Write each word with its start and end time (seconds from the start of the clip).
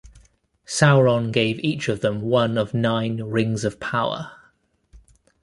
Sauron 0.65 1.31
gave 1.31 1.59
each 1.63 1.87
of 1.87 2.01
them 2.01 2.21
one 2.21 2.57
of 2.57 2.73
nine 2.73 3.21
Rings 3.21 3.63
of 3.63 3.79
Power. 3.79 4.31